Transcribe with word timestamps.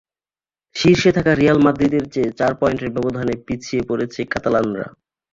শীর্ষে 0.75 1.11
থাকা 1.17 1.31
রিয়াল 1.33 1.59
মাদ্রিদের 1.65 2.05
চেয়ে 2.13 2.29
চার 2.39 2.51
পয়েন্টের 2.59 2.93
ব্যবধানে 2.95 3.33
পিছিয়ে 3.45 3.81
পড়েছে 3.89 4.21
কাতালানরা। 4.31 4.87